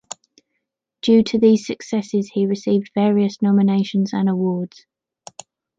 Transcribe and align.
Due 1.03 1.21
to 1.25 1.37
these 1.37 1.67
successes 1.67 2.31
he 2.31 2.47
received 2.47 2.89
various 2.95 3.39
nominations 3.39 4.13
and 4.13 4.27
awards. 4.27 4.87